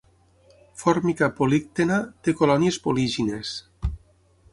[0.83, 1.99] "Formica polyctena"
[2.29, 3.53] té colònies polígines.